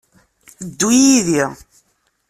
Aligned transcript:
Ddu 0.67 0.89
yid-i. 0.99 1.45